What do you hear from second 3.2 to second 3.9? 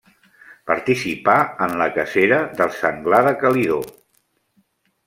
de Calidó.